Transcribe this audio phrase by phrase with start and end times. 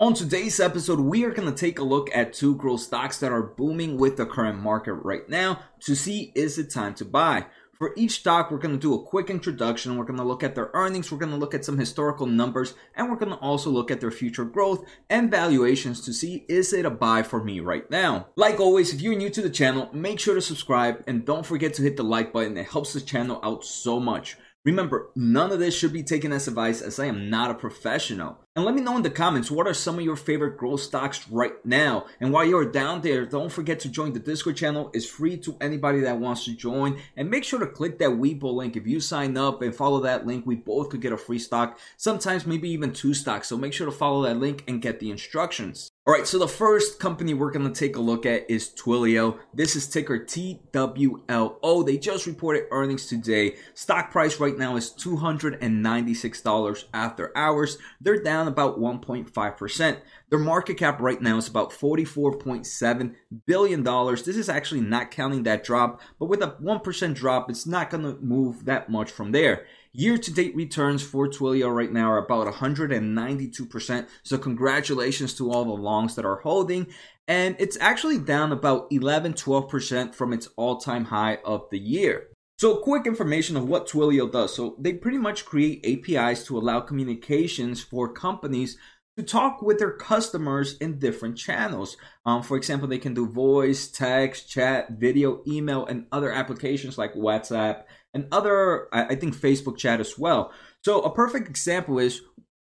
[0.00, 3.32] On today's episode, we are going to take a look at two growth stocks that
[3.32, 7.46] are booming with the current market right now to see is it time to buy.
[7.72, 9.96] For each stock, we're going to do a quick introduction.
[9.96, 11.10] We're going to look at their earnings.
[11.10, 14.00] We're going to look at some historical numbers and we're going to also look at
[14.00, 18.28] their future growth and valuations to see is it a buy for me right now.
[18.36, 21.74] Like always, if you're new to the channel, make sure to subscribe and don't forget
[21.74, 22.56] to hit the like button.
[22.56, 24.36] It helps the channel out so much.
[24.68, 28.36] Remember, none of this should be taken as advice as I am not a professional.
[28.54, 31.26] And let me know in the comments what are some of your favorite growth stocks
[31.30, 32.04] right now.
[32.20, 34.90] And while you're down there, don't forget to join the Discord channel.
[34.92, 37.00] It's free to anybody that wants to join.
[37.16, 38.76] And make sure to click that Webull link.
[38.76, 41.78] If you sign up and follow that link, we both could get a free stock.
[41.96, 43.48] Sometimes maybe even two stocks.
[43.48, 45.87] So make sure to follow that link and get the instructions.
[46.08, 49.40] All right, so the first company we're going to take a look at is Twilio.
[49.52, 51.84] This is ticker TWLO.
[51.84, 53.56] They just reported earnings today.
[53.74, 57.76] Stock price right now is $296 after hours.
[58.00, 60.00] They're down about 1.5%.
[60.30, 63.14] Their market cap right now is about $44.7
[63.44, 63.84] billion.
[63.84, 68.04] This is actually not counting that drop, but with a 1% drop, it's not going
[68.04, 69.66] to move that much from there.
[69.92, 74.08] Year to date returns for Twilio right now are about 192%.
[74.22, 76.88] So, congratulations to all the longs that are holding.
[77.26, 82.28] And it's actually down about 11 12% from its all time high of the year.
[82.58, 84.54] So, quick information of what Twilio does.
[84.54, 88.76] So, they pretty much create APIs to allow communications for companies
[89.18, 91.96] to talk with their customers in different channels.
[92.24, 97.14] Um, for example, they can do voice, text, chat, video, email, and other applications like
[97.14, 97.82] WhatsApp
[98.14, 100.52] and other, I think, Facebook chat as well.
[100.84, 102.22] So, a perfect example is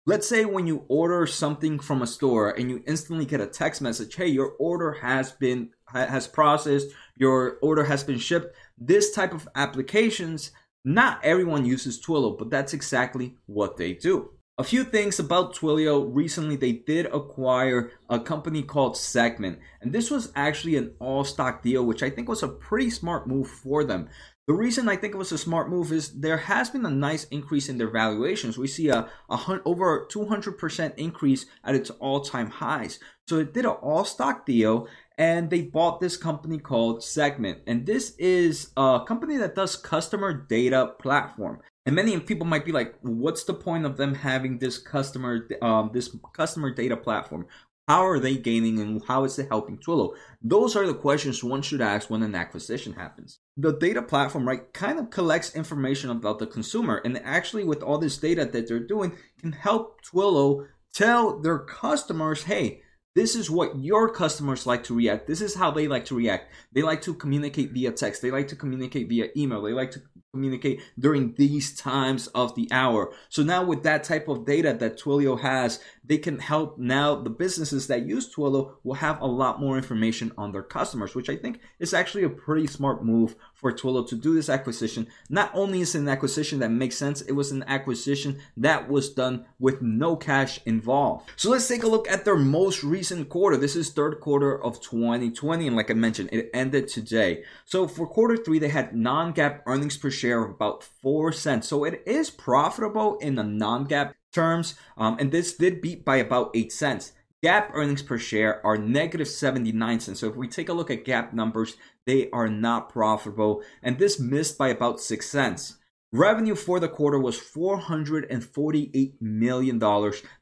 [0.07, 3.83] Let's say when you order something from a store and you instantly get a text
[3.83, 9.31] message, "Hey, your order has been has processed, your order has been shipped." This type
[9.31, 10.51] of applications,
[10.83, 14.31] not everyone uses Twilio, but that's exactly what they do.
[14.57, 16.09] A few things about Twilio.
[16.11, 21.61] Recently, they did acquire a company called Segment, and this was actually an all stock
[21.61, 24.09] deal, which I think was a pretty smart move for them.
[24.51, 27.23] The reason I think it was a smart move is there has been a nice
[27.31, 28.57] increase in their valuations.
[28.57, 32.99] We see a, a hun- over 200% increase at its all time highs.
[33.29, 37.59] So it did an all stock deal and they bought this company called Segment.
[37.65, 41.61] And this is a company that does customer data platform.
[41.85, 45.91] And many people might be like, what's the point of them having this customer um,
[45.93, 47.47] this customer data platform?
[47.91, 50.13] How are they gaining and how is it helping Twilio?
[50.41, 53.39] Those are the questions one should ask when an acquisition happens.
[53.57, 57.97] The data platform, right, kind of collects information about the consumer and actually with all
[57.97, 62.81] this data that they're doing can help Twilio tell their customers, hey,
[63.13, 65.27] this is what your customers like to react.
[65.27, 66.49] This is how they like to react.
[66.71, 68.21] They like to communicate via text.
[68.21, 69.63] They like to communicate via email.
[69.63, 70.01] They like to
[70.33, 73.13] communicate during these times of the hour.
[73.27, 77.29] So now with that type of data that Twilio has, they can help now the
[77.29, 81.35] businesses that use Twilio will have a lot more information on their customers, which I
[81.35, 85.07] think is actually a pretty smart move for Twilio to do this acquisition.
[85.29, 89.09] Not only is it an acquisition that makes sense, it was an acquisition that was
[89.09, 91.29] done with no cash involved.
[91.35, 93.55] So let's take a look at their most recent quarter.
[93.55, 97.43] This is third quarter of 2020, and like I mentioned, it ended today.
[97.65, 101.67] So for quarter three, they had non-GAAP earnings per share of about four cents.
[101.67, 106.51] So it is profitable in the non-GAAP terms, um, and this did beat by about
[106.55, 107.11] eight cents.
[107.43, 110.19] GAAP earnings per share are negative 79 cents.
[110.19, 111.75] So if we take a look at GAAP numbers,
[112.05, 115.77] they are not profitable, and this missed by about 6 cents.
[116.13, 119.79] Revenue for the quarter was $448 million.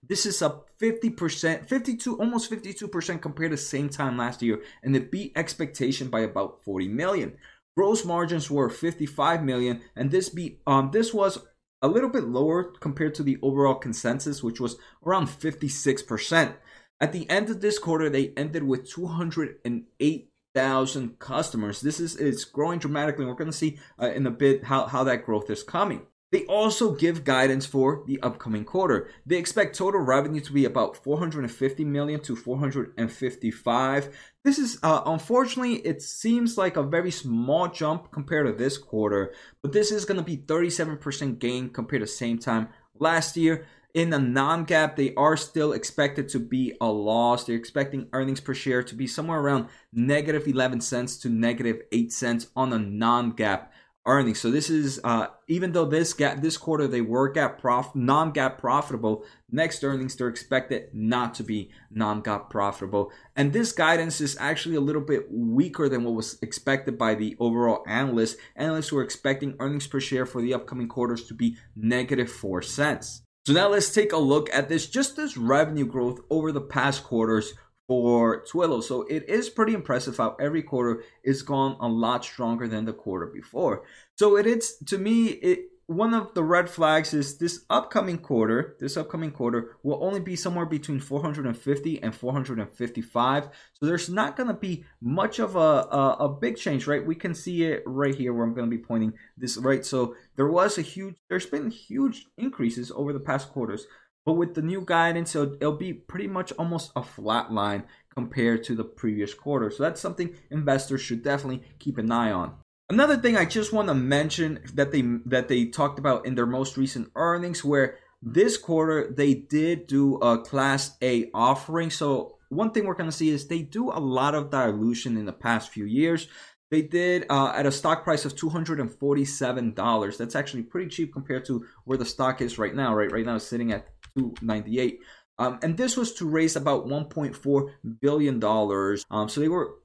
[0.07, 5.11] This is up 50%, 52, almost 52% compared to same time last year, and it
[5.11, 7.37] beat expectation by about 40 million.
[7.77, 11.37] Gross margins were 55 million, and this beat um this was
[11.81, 16.55] a little bit lower compared to the overall consensus, which was around 56%.
[17.01, 21.79] At the end of this quarter, they ended with 208,000 customers.
[21.81, 23.25] This is it's growing dramatically.
[23.25, 26.01] We're going to see uh, in a bit how, how that growth is coming.
[26.31, 29.09] They also give guidance for the upcoming quarter.
[29.25, 34.15] They expect total revenue to be about 450 million to 455.
[34.43, 39.33] This is uh, unfortunately it seems like a very small jump compared to this quarter,
[39.63, 42.69] but this is going to be 37% gain compared to same time
[42.99, 43.65] last year.
[43.95, 47.45] In a non-GAAP, they are still expected to be a loss.
[47.45, 52.13] They're expecting earnings per share to be somewhere around negative 11 cents to negative 8
[52.13, 53.65] cents on a non-GAAP
[54.05, 54.39] earnings.
[54.39, 58.59] So this is uh, even though this GAAP this quarter they were GAAP prof non-GAAP
[58.59, 63.11] profitable, next earnings they're expected not to be non-GAAP profitable.
[63.35, 67.35] And this guidance is actually a little bit weaker than what was expected by the
[67.39, 68.37] overall analysts.
[68.55, 73.23] Analysts were expecting earnings per share for the upcoming quarters to be negative 4 cents.
[73.49, 77.03] So now let's take a look at this, just this revenue growth over the past
[77.03, 77.55] quarters
[77.87, 78.83] for Twilio.
[78.83, 82.93] So it is pretty impressive how every quarter is gone a lot stronger than the
[82.93, 83.85] quarter before.
[84.19, 88.75] So it is to me it one of the red flags is this upcoming quarter
[88.79, 93.43] this upcoming quarter will only be somewhere between 450 and 455
[93.73, 97.03] so there's not going to be much of a, a, a big change right?
[97.03, 99.83] We can see it right here where i'm going to be pointing this right?
[99.83, 103.87] So there was a huge there's been huge increases over the past quarters
[104.27, 107.83] but with the new guidance it'll, it'll be pretty much almost a flat line
[108.13, 109.71] compared to the previous quarter.
[109.71, 112.57] So that's something investors should definitely keep an eye on
[112.91, 116.47] Another thing I just want to mention that they that they talked about in their
[116.47, 121.91] most recent earnings where this quarter they did do a class A offering.
[121.91, 125.25] So one thing we're going to see is they do a lot of dilution in
[125.25, 126.27] the past few years.
[126.71, 130.17] They did uh, at a stock price of $247.
[130.17, 132.95] That's actually pretty cheap compared to where the stock is right now.
[132.95, 133.87] Right, right now it's sitting at
[134.17, 134.99] 298.
[135.37, 137.69] Um, and this was to raise about 1.4
[138.01, 139.05] billion dollars.
[139.11, 139.75] Um, so they were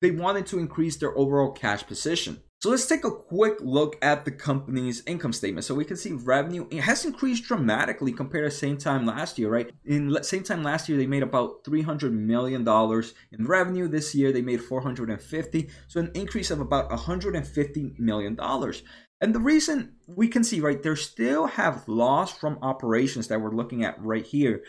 [0.00, 2.42] they wanted to increase their overall cash position.
[2.64, 5.66] So let's take a quick look at the company's income statement.
[5.66, 9.70] So we can see revenue has increased dramatically compared to same time last year, right?
[9.84, 13.86] In same time last year, they made about 300 million dollars in revenue.
[13.86, 18.82] This year, they made 450, so an increase of about 150 million dollars.
[19.20, 23.54] And the reason we can see, right, they still have loss from operations that we're
[23.54, 24.62] looking at right here,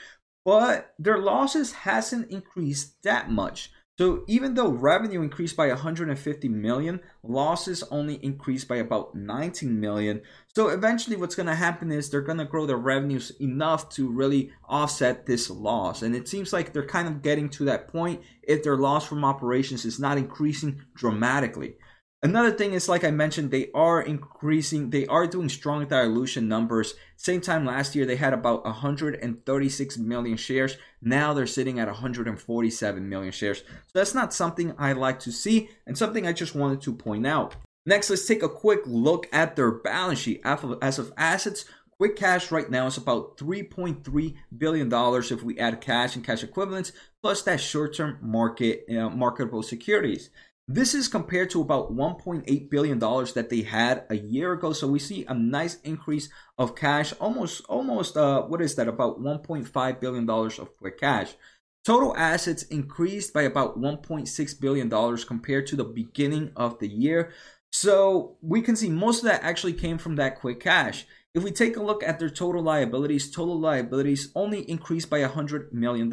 [0.44, 3.72] but their losses hasn't increased that much.
[3.98, 10.22] So even though revenue increased by 150 million, losses only increased by about 19 million.
[10.54, 14.10] So eventually what's going to happen is they're going to grow their revenues enough to
[14.10, 16.02] really offset this loss.
[16.02, 19.24] And it seems like they're kind of getting to that point if their loss from
[19.24, 21.76] operations is not increasing dramatically.
[22.26, 26.96] Another thing is, like I mentioned, they are increasing, they are doing strong dilution numbers.
[27.18, 30.76] Same time last year, they had about 136 million shares.
[31.04, 33.60] Now they're sitting at 147 million shares.
[33.60, 37.28] So that's not something I like to see and something I just wanted to point
[37.28, 37.58] out.
[37.86, 40.42] Next, let's take a quick look at their balance sheet.
[40.44, 46.16] As of assets, quick cash right now is about $3.3 billion if we add cash
[46.16, 46.92] and cash equivalents,
[47.22, 50.32] plus that short term market uh, marketable securities.
[50.68, 54.74] This is compared to about $1.8 billion that they had a year ago.
[54.74, 58.88] So we see a nice increase of cash, almost, almost, uh, what is that?
[58.88, 61.36] About $1.5 billion of quick cash.
[61.86, 67.32] Total assets increased by about $1.6 billion compared to the beginning of the year.
[67.72, 71.06] So we can see most of that actually came from that quick cash.
[71.36, 75.74] If we take a look at their total liabilities, total liabilities only increased by $100
[75.74, 76.10] million.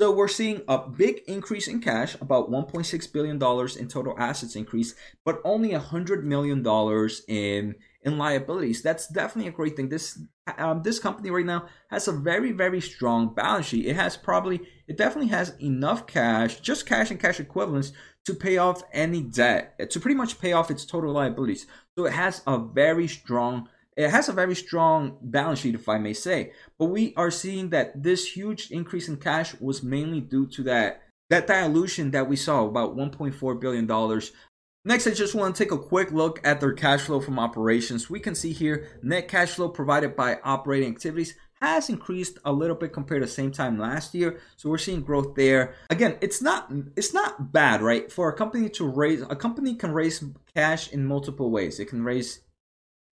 [0.00, 4.56] So we're seeing a big increase in cash, about 1.6 billion dollars in total assets
[4.56, 4.94] increase,
[5.26, 8.80] but only 100 million dollars in in liabilities.
[8.80, 9.90] That's definitely a great thing.
[9.90, 10.18] This
[10.56, 13.84] um, this company right now has a very very strong balance sheet.
[13.84, 17.92] It has probably it definitely has enough cash, just cash and cash equivalents
[18.24, 21.66] to pay off any debt, to pretty much pay off its total liabilities.
[21.98, 23.68] So it has a very strong
[24.04, 26.52] it has a very strong balance sheet, if I may say.
[26.78, 31.02] But we are seeing that this huge increase in cash was mainly due to that
[31.28, 34.32] that dilution that we saw, about 1.4 billion dollars.
[34.84, 38.08] Next, I just want to take a quick look at their cash flow from operations.
[38.08, 42.76] We can see here net cash flow provided by operating activities has increased a little
[42.76, 46.40] bit compared to the same time last year so we're seeing growth there again it's
[46.40, 50.90] not it's not bad right for a company to raise a company can raise cash
[50.90, 52.40] in multiple ways it can raise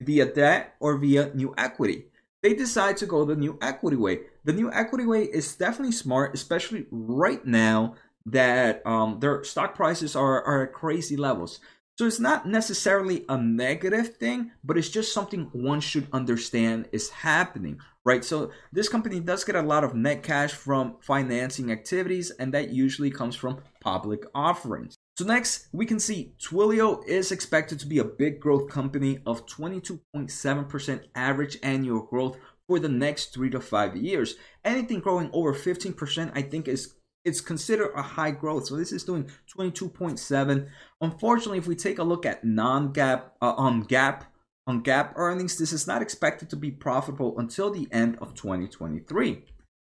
[0.00, 2.06] via debt or via new equity.
[2.42, 4.20] They decide to go the new equity way.
[4.44, 7.94] The new equity way is definitely smart, especially right now
[8.26, 11.60] that um, their stock prices are, are at crazy levels.
[11.98, 17.10] So it's not necessarily a negative thing, but it's just something one should understand is
[17.10, 18.24] happening, right?
[18.24, 22.70] So this company does get a lot of net cash from financing activities, and that
[22.70, 24.97] usually comes from public offerings.
[25.18, 29.46] So next, we can see Twilio is expected to be a big growth company of
[29.46, 32.36] 22.7% average annual growth
[32.68, 34.36] for the next three to five years.
[34.64, 36.94] Anything growing over 15%, I think is
[37.24, 38.66] it's considered a high growth.
[38.66, 40.68] So this is doing 22.7.
[41.00, 44.22] Unfortunately, if we take a look at non-GAAP uh, on GAAP
[44.68, 49.42] on GAAP earnings, this is not expected to be profitable until the end of 2023.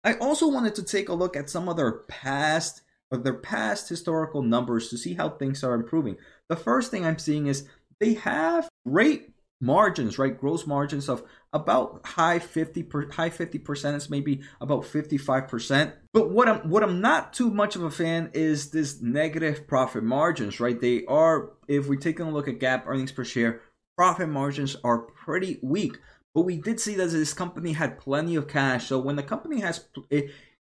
[0.03, 4.43] I also wanted to take a look at some other past of their past historical
[4.43, 6.17] numbers to see how things are improving.
[6.49, 7.69] The first thing I'm seeing is
[8.01, 9.29] they have great
[9.61, 10.39] margins, right?
[10.39, 15.95] Gross margins of about high 50 per, high 50 percent is maybe about 55 percent.
[16.13, 20.03] But what I'm what I'm not too much of a fan is this negative profit
[20.03, 20.81] margins, right?
[20.81, 23.61] They are if we take a look at GAAP earnings per share,
[23.97, 25.97] profit margins are pretty weak.
[26.35, 28.87] but we did see that this company had plenty of cash.
[28.89, 29.85] So when the company has,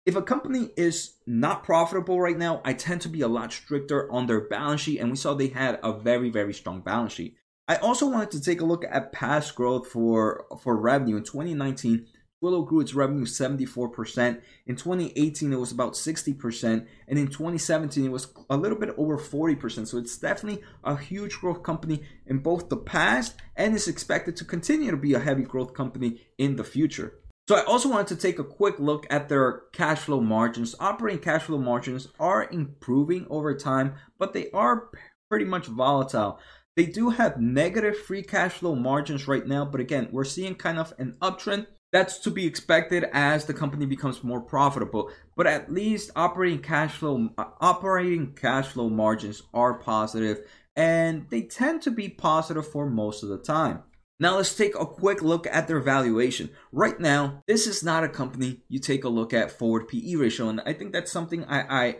[0.06, 4.10] if a company is not profitable right now, I tend to be a lot stricter
[4.10, 7.36] on their balance sheet, and we saw they had a very very strong balance sheet.
[7.68, 12.06] I also wanted to take a look at past growth for for revenue in 2019.
[12.42, 14.40] Twilio grew its revenue 74%.
[14.66, 16.86] In 2018, it was about 60%.
[17.08, 19.88] And in 2017, it was a little bit over 40%.
[19.88, 24.44] So it's definitely a huge growth company in both the past and is expected to
[24.44, 27.14] continue to be a heavy growth company in the future.
[27.48, 30.74] So I also wanted to take a quick look at their cash flow margins.
[30.78, 34.90] Operating cash flow margins are improving over time, but they are
[35.30, 36.38] pretty much volatile.
[36.76, 40.78] They do have negative free cash flow margins right now, but again, we're seeing kind
[40.78, 45.72] of an uptrend that's to be expected as the company becomes more profitable but at
[45.72, 47.30] least operating cash flow
[47.62, 50.40] operating cash flow margins are positive
[50.76, 53.82] and they tend to be positive for most of the time
[54.20, 58.08] now let's take a quick look at their valuation right now this is not a
[58.08, 61.86] company you take a look at forward pe ratio and i think that's something i
[61.86, 61.96] i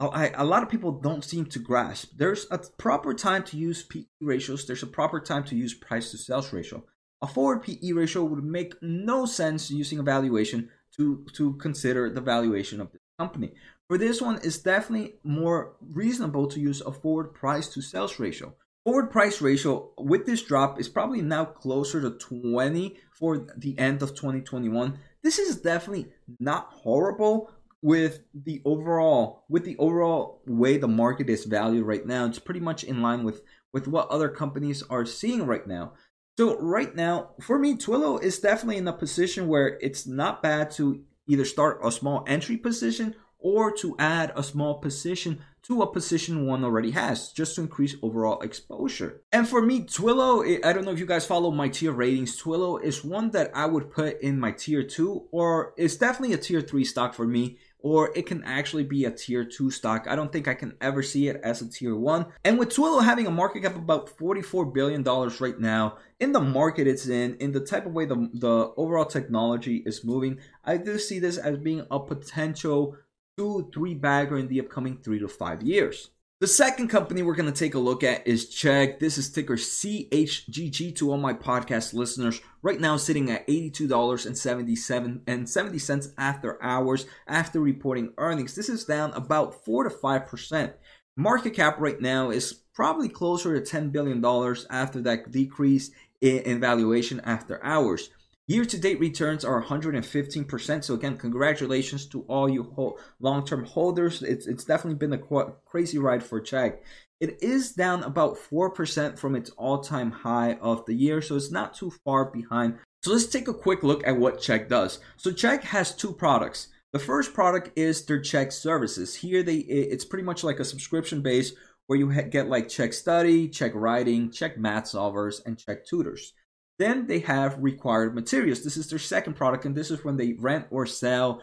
[0.00, 2.12] I, a lot of people don't seem to grasp.
[2.16, 4.66] There's a proper time to use PE ratios.
[4.66, 6.84] There's a proper time to use price to sales ratio.
[7.22, 12.20] A forward PE ratio would make no sense using a valuation to, to consider the
[12.20, 13.52] valuation of the company.
[13.88, 18.54] For this one, it's definitely more reasonable to use a forward price to sales ratio.
[18.84, 24.02] Forward price ratio with this drop is probably now closer to 20 for the end
[24.02, 24.98] of 2021.
[25.22, 27.50] This is definitely not horrible
[27.80, 32.26] with the overall with the overall way the market is valued right now.
[32.26, 35.94] It's pretty much in line with with what other companies are seeing right now.
[36.36, 40.70] So right now, for me, Twilio is definitely in a position where it's not bad
[40.72, 45.92] to either start a small entry position or to add a small position to a
[45.92, 49.22] position one already has, just to increase overall exposure.
[49.32, 52.40] And for me, Twilio, I don't know if you guys follow my tier ratings.
[52.40, 56.38] Twilio is one that I would put in my tier two, or it's definitely a
[56.38, 60.06] tier three stock for me or it can actually be a tier 2 stock.
[60.08, 62.24] I don't think I can ever see it as a tier 1.
[62.42, 66.40] And with Twilio having a market cap of about $44 billion right now, in the
[66.40, 70.78] market it's in, in the type of way the, the overall technology is moving, I
[70.78, 72.96] do see this as being a potential
[73.36, 76.10] 2 3 bagger in the upcoming 3 to 5 years.
[76.40, 78.98] The second company we're going to take a look at is Chegg.
[78.98, 82.40] This is ticker CHGG to all my podcast listeners.
[82.60, 88.54] Right now sitting at $82.77 and 70 cents after hours after reporting earnings.
[88.54, 90.74] This is down about 4 to 5%.
[91.16, 94.22] Market cap right now is probably closer to $10 billion
[94.70, 98.10] after that decrease in valuation after hours.
[98.46, 100.84] Year to date returns are 115%.
[100.84, 104.22] So, again, congratulations to all you long term holders.
[104.22, 106.76] It's, it's definitely been a crazy ride for Chegg.
[107.20, 111.50] It is down about 4% from its all time high of the year, so it's
[111.50, 112.78] not too far behind.
[113.02, 114.98] So, let's take a quick look at what Chegg does.
[115.16, 116.68] So, Chegg has two products.
[116.92, 119.14] The first product is their Chegg services.
[119.14, 121.52] Here, they it's pretty much like a subscription base
[121.86, 126.34] where you get like Chegg Study, Chegg Writing, Chegg Math Solvers, and Chegg Tutors.
[126.78, 128.64] Then they have required materials.
[128.64, 131.42] This is their second product, and this is when they rent or sell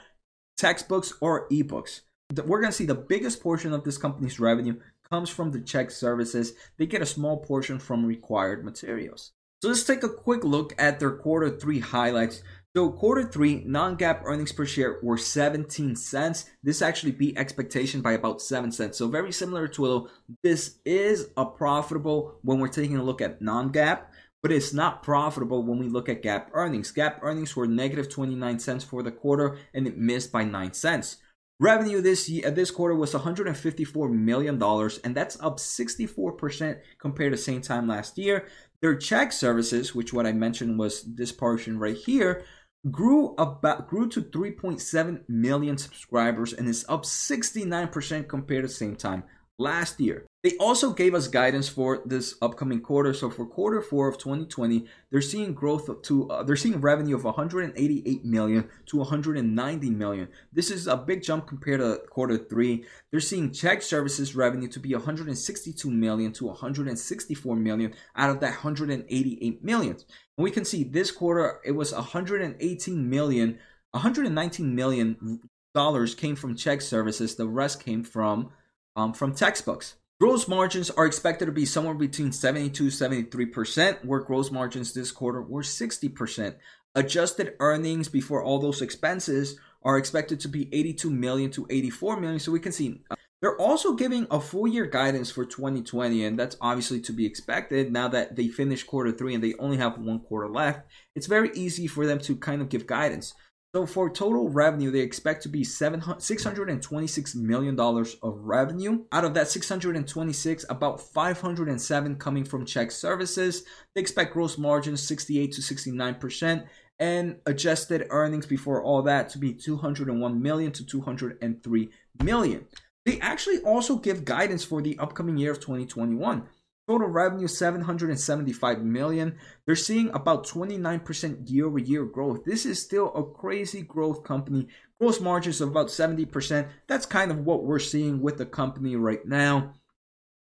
[0.57, 2.01] textbooks or ebooks.
[2.45, 5.91] We're going to see the biggest portion of this company's revenue comes from the Chegg
[5.91, 6.53] services.
[6.77, 9.33] They get a small portion from required materials.
[9.61, 12.41] So let's take a quick look at their quarter three highlights.
[12.75, 16.49] So quarter three non-GAAP earnings per share were 17 cents.
[16.63, 18.97] This actually beat expectation by about 7 cents.
[18.97, 20.07] So very similar to Twilio.
[20.41, 24.01] This is a profitable when we're taking a look at non-GAAP
[24.41, 26.91] but it's not profitable when we look at GAAP earnings.
[26.91, 31.17] GAAP earnings were negative 29 cents for the quarter and it missed by 9 cents.
[31.59, 37.33] Revenue this year, uh, this quarter was 154 million dollars and that's up 64% compared
[37.33, 38.47] to same time last year.
[38.81, 42.43] Their Chegg services, which what I mentioned was this portion right here,
[42.89, 49.23] grew about grew to 3.7 million subscribers and is up 69% compared to same time
[49.59, 50.25] last year.
[50.43, 53.13] They also gave us guidance for this upcoming quarter.
[53.13, 57.23] So for quarter four of 2020, they're seeing growth to uh, they're seeing revenue of
[57.23, 60.29] 188 million to 190 million.
[60.51, 62.85] This is a big jump compared to quarter three.
[63.11, 68.63] They're seeing Chegg services revenue to be 162 million to 164 million out of that
[68.63, 69.91] 188 million.
[69.91, 73.59] And we can see this quarter it was 118 million,
[73.91, 75.39] 119 million
[75.75, 77.35] dollars came from Chegg services.
[77.35, 78.49] The rest came from
[78.95, 79.97] um, from textbooks.
[80.21, 85.41] Gross margins are expected to be somewhere between 72 73%, where gross margins this quarter
[85.41, 86.53] were 60%.
[86.93, 92.39] Adjusted earnings before all those expenses are expected to be 82 million to 84 million.
[92.39, 96.37] So we can see uh, They're also giving a full year guidance for 2020, and
[96.37, 99.97] that's obviously to be expected now that they finished quarter three and they only have
[99.97, 100.81] one quarter left.
[101.15, 103.33] It's very easy for them to kind of give guidance.
[103.73, 109.05] So for total revenue, they expect to be $626 million of revenue.
[109.13, 113.63] Out of that 626, about 507 coming from Chegg services.
[113.95, 116.67] They expect gross margins 68 to 69%
[116.99, 121.89] and adjusted earnings before all that to be 201 million to 203
[122.21, 122.67] million.
[123.05, 126.43] They actually also give guidance for the upcoming year of 2021.
[126.91, 129.37] Total revenue 775 million.
[129.65, 132.43] They're seeing about 29% year over year growth.
[132.43, 134.67] This is still a crazy growth company.
[134.99, 136.67] Gross margins of about 70%.
[136.87, 139.75] That's kind of what we're seeing with the company right now.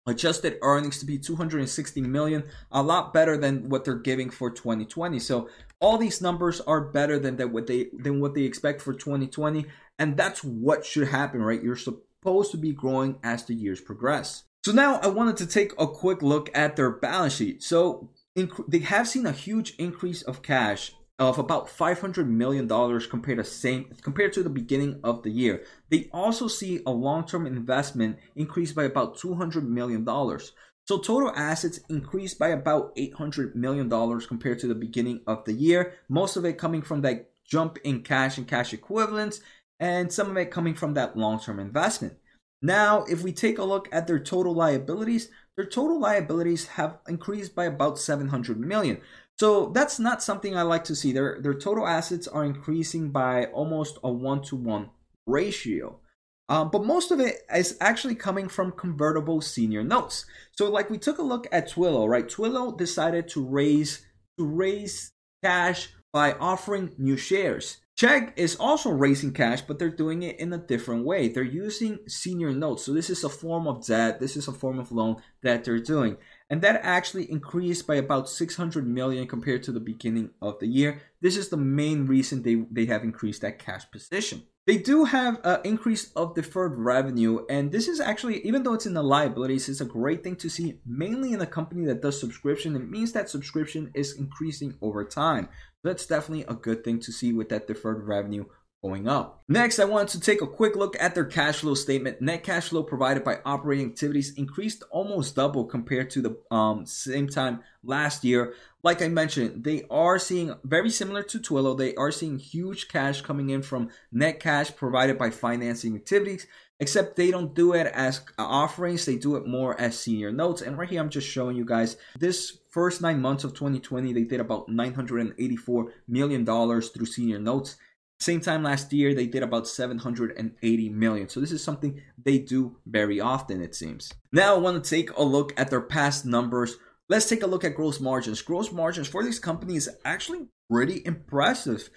[0.06, 5.18] Adjusted earnings to be 260 million, a lot better than what they're giving for 2020.
[5.18, 5.48] So
[5.80, 9.66] all these numbers are better than that what they than what they expect for 2020,
[9.98, 11.60] and that's what should happen, right?
[11.60, 14.44] You're supposed to be growing as the years progress.
[14.66, 17.62] So now I wanted to take a quick look at their balance sheet.
[17.62, 23.06] So inc- they have seen a huge increase of cash of about 500 million dollars
[23.06, 25.62] compared to same compared to the beginning of the year.
[25.88, 30.50] They also see a long-term investment increase by about 200 million dollars.
[30.88, 35.52] So total assets increased by about 800 million dollars compared to the beginning of the
[35.52, 35.92] year.
[36.08, 39.40] Most of it coming from that jump in cash and cash equivalents
[39.78, 42.16] and some of it coming from that long-term investment.
[42.62, 47.54] Now, if we take a look at their total liabilities, their total liabilities have increased
[47.54, 49.00] by about 700 million.
[49.38, 51.12] So that's not something I like to see.
[51.12, 54.90] Their their total assets are increasing by almost a one to one
[55.26, 56.00] ratio.
[56.48, 60.24] Um, but most of it is actually coming from convertible senior notes.
[60.52, 62.26] So, like we took a look at Twilio, right?
[62.26, 64.06] Twilio decided to raise
[64.38, 67.78] to raise cash by offering new shares.
[67.96, 71.28] Chegg is also raising cash, but they're doing it in a different way.
[71.28, 72.84] They're using senior notes.
[72.84, 74.20] So this is a form of debt.
[74.20, 76.18] This is a form of loan that they're doing.
[76.48, 81.02] And that actually increased by about 600 million compared to the beginning of the year.
[81.20, 84.44] This is the main reason they, they have increased that cash position.
[84.66, 88.86] They do have an increase of deferred revenue, and this is actually, even though it's
[88.86, 92.18] in the liabilities, it's a great thing to see, mainly in a company that does
[92.18, 92.74] subscription.
[92.74, 95.48] It means that subscription is increasing over time.
[95.84, 98.46] That's definitely a good thing to see with that deferred revenue
[98.86, 99.42] going up.
[99.48, 102.20] Next, I wanted to take a quick look at their cash flow statement.
[102.20, 107.28] Net cash flow provided by operating activities increased almost double compared to the um, same
[107.28, 108.54] time last year.
[108.82, 111.76] Like I mentioned, they are seeing very similar to Twilio.
[111.76, 116.46] They are seeing huge cash coming in from net cash provided by financing activities,
[116.78, 119.04] except they don't do it as offerings.
[119.04, 120.62] They do it more as senior notes.
[120.62, 124.24] And right here, I'm just showing you guys this first nine months of 2020, they
[124.24, 127.76] did about $984 million through senior notes.
[128.18, 131.28] Same time last year, they did about 780 million.
[131.28, 134.12] So this is something they do very often, it seems.
[134.32, 136.76] Now I want to take a look at their past numbers
[137.08, 138.42] Let's take a look at gross margins.
[138.42, 141.88] Gross margins for these companies actually pretty impressive.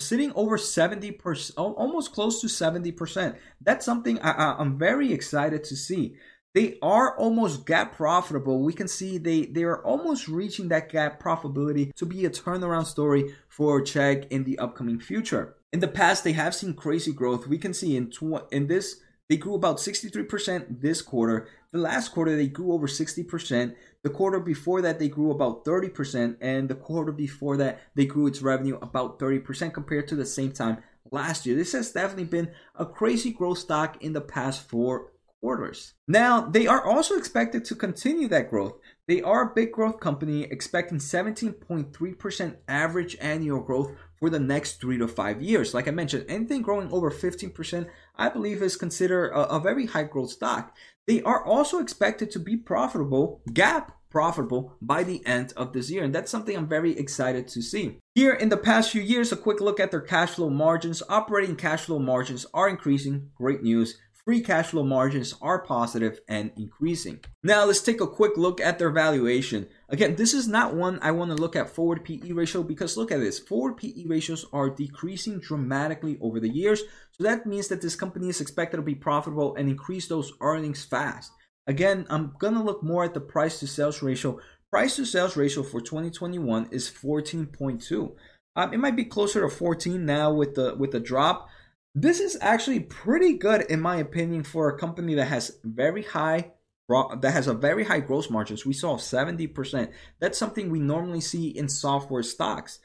[0.00, 3.36] Sitting over 70%, almost close to 70%.
[3.60, 6.16] That's something I, am very excited to see.
[6.52, 8.62] They are almost GAAP profitable.
[8.62, 12.86] We can see they, they are almost reaching that GAAP profitability to be a turnaround
[12.86, 15.55] story for Chegg in the upcoming future.
[15.76, 17.46] In the past, they have seen crazy growth.
[17.46, 21.48] We can see in, tw- in this they grew about 63% this quarter.
[21.70, 23.74] The last quarter, they grew over 60%.
[24.02, 26.38] The quarter before that, they grew about 30%.
[26.40, 30.52] And the quarter before that, they grew its revenue about 30% compared to the same
[30.52, 30.78] time
[31.12, 31.54] last year.
[31.54, 35.12] This has definitely been a crazy growth stock in the past four
[35.42, 35.92] quarters.
[36.08, 38.78] Now, they are also expected to continue that growth.
[39.08, 44.98] They are a big growth company expecting 17.3% average annual growth for the next three
[44.98, 45.74] to five years.
[45.74, 50.04] Like I mentioned, anything growing over 15%, I believe, is considered a, a very high
[50.04, 50.74] growth stock.
[51.06, 56.02] They are also expected to be profitable, GAAP profitable by the end of this year.
[56.02, 57.98] And that's something I'm very excited to see.
[58.14, 61.02] Here in the past few years, a quick look at their cash flow margins.
[61.08, 63.30] Operating cash flow margins are increasing.
[63.36, 67.20] Great news free cash flow margins are positive and increasing.
[67.44, 69.68] Now let's take a quick look at their valuation.
[69.88, 73.12] Again, this is not one I want to look at forward PE ratio because look
[73.12, 73.38] at this.
[73.38, 76.80] Forward PE ratios are decreasing dramatically over the years.
[77.12, 80.84] So that means that this company is expected to be profitable and increase those earnings
[80.84, 81.30] fast.
[81.68, 84.40] Again, I'm going to look more at the price to sales ratio.
[84.72, 88.12] Price to sales ratio for 2021 is 14.2.
[88.56, 91.48] Um, it might be closer to 14 now with the with the drop,
[91.96, 96.52] this is actually pretty good in my opinion for a company that has very high
[96.88, 98.64] that has a very high gross margins.
[98.64, 99.90] We saw 70%.
[100.20, 102.78] That's something we normally see in software stocks.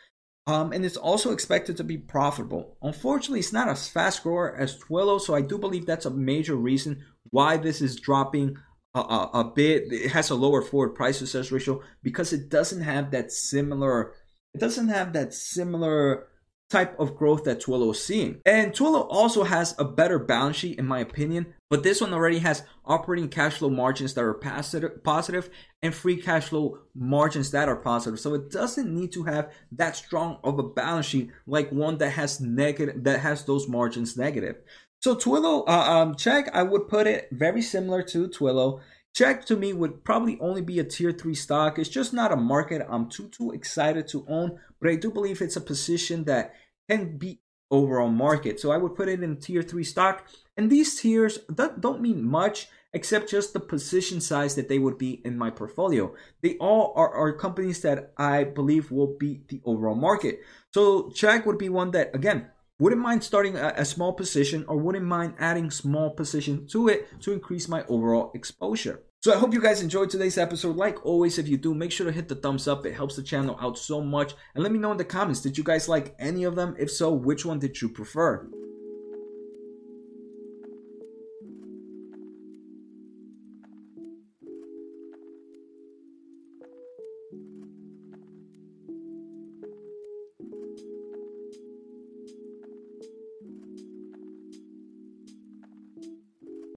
[0.47, 2.78] Um, and it's also expected to be profitable.
[2.82, 6.56] Unfortunately, it's not as fast grower as Twilio, so I do believe that's a major
[6.56, 8.58] reason why this is dropping
[8.95, 9.93] a, a, a bit.
[9.93, 14.13] It has a lower forward price to sales ratio because it doesn't have that similar.
[14.56, 16.28] It doesn't have that similar
[16.71, 18.41] type of growth that Twilio is seeing.
[18.45, 22.39] And Twilio also has a better balance sheet, in my opinion, but this one already
[22.39, 25.49] has operating cash flow margins that are positive, positive
[25.81, 28.19] and free cash flow margins that are positive.
[28.19, 32.12] So it doesn't need to have that strong of a balance sheet like one that
[32.12, 34.57] has negative that has those margins negative.
[35.01, 38.81] So Twilio, uh, um, Chegg, I would put it very similar to Twilio.
[39.17, 41.79] Chegg to me would probably only be a tier three stock.
[41.79, 45.41] It's just not a market I'm too too excited to own, but I do believe
[45.41, 46.53] it's a position that
[46.91, 48.60] can beat overall market.
[48.60, 50.27] So I would put it in tier three stock.
[50.58, 51.39] And these tiers
[51.80, 56.13] don't mean much except just the position size that they would be in my portfolio.
[56.41, 60.41] They all are, are companies that I believe will beat the overall market.
[60.73, 62.47] So Chegg would be one that again
[62.80, 67.08] wouldn't mind starting a, a, small position or wouldn't mind adding small position to it
[67.21, 69.04] to increase my overall exposure.
[69.23, 70.77] So I hope you guys enjoyed today's episode.
[70.77, 72.88] Like always, if you do, make sure to hit the thumbs up.
[72.88, 74.34] It helps the channel out so much.
[74.55, 76.75] And let me know in the comments, did you guys like any of them?
[76.79, 78.49] If so, which one did you prefer?